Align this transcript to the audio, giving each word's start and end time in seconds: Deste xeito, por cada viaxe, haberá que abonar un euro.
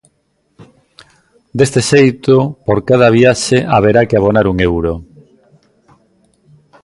Deste 1.59 1.81
xeito, 1.91 2.35
por 2.65 2.77
cada 2.89 3.07
viaxe, 3.17 3.57
haberá 3.75 4.01
que 4.09 4.17
abonar 4.17 4.45
un 4.51 4.57
euro. 4.69 4.93